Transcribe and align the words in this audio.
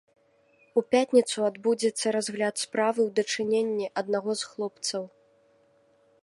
У 0.81 0.83
пятніцу 0.93 1.37
адбудзецца 1.49 2.05
разгляд 2.15 2.55
справы 2.63 2.99
ў 3.07 3.15
дачыненні 3.21 3.87
аднаго 4.03 4.31
з 4.41 4.53
хлопцаў. 4.55 5.03